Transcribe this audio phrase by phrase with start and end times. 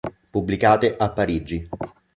[0.31, 1.69] Pubblicate a Parigi.